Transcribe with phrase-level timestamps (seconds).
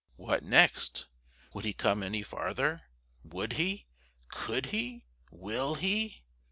[0.15, 1.05] What next?
[1.53, 2.81] Would he come any farther?
[3.23, 3.85] Would he?
[4.29, 5.05] Could he?
[5.29, 6.23] Will he?